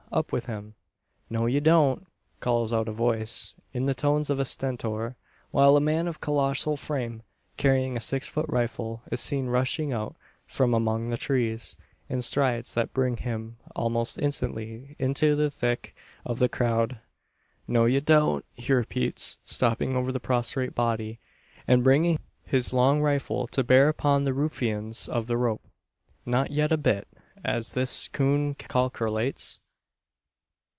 Up 0.13 0.33
with 0.33 0.45
him!" 0.45 0.75
"No 1.29 1.45
ye 1.45 1.61
don't!" 1.61 2.05
calls 2.41 2.73
out 2.73 2.89
a 2.89 2.91
voice 2.91 3.55
in 3.71 3.85
the 3.85 3.95
tones 3.95 4.29
of 4.29 4.41
a 4.41 4.43
stentor; 4.45 5.15
while 5.51 5.77
a 5.77 5.79
man 5.79 6.05
of 6.05 6.19
colossal 6.19 6.75
frame, 6.75 7.23
carrying 7.55 7.95
a 7.95 8.01
six 8.01 8.27
foot 8.27 8.45
rifle, 8.49 9.03
is 9.09 9.21
seen 9.21 9.47
rushing 9.47 9.93
out 9.93 10.17
from 10.45 10.73
among 10.73 11.09
the 11.11 11.17
trees, 11.17 11.77
in 12.09 12.21
strides 12.21 12.73
that 12.73 12.91
bring 12.93 13.15
him 13.15 13.55
almost 13.73 14.19
instantly 14.19 14.97
into 14.99 15.33
the 15.33 15.49
thick 15.49 15.95
of 16.25 16.39
the 16.39 16.49
crowd. 16.49 16.99
"No 17.65 17.85
ye 17.85 18.01
don't!" 18.01 18.43
he 18.51 18.73
repeats, 18.73 19.37
stopping 19.45 19.95
over 19.95 20.11
the 20.11 20.19
prostrate 20.19 20.75
body, 20.75 21.19
and 21.69 21.85
bringing 21.85 22.19
his 22.43 22.73
long 22.73 22.99
rifle 22.99 23.47
to 23.47 23.63
bear 23.63 23.87
upon 23.87 24.25
the 24.25 24.33
ruffians 24.33 25.07
of 25.07 25.27
the 25.27 25.37
rope. 25.37 25.63
"Not 26.25 26.51
yet 26.51 26.73
a 26.73 26.77
bit, 26.77 27.07
as 27.45 27.71
this 27.71 28.09
coon 28.09 28.55
kalkerlates. 28.55 29.61